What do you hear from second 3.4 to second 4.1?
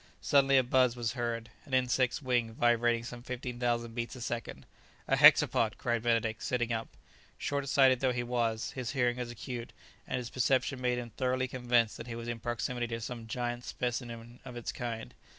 thousand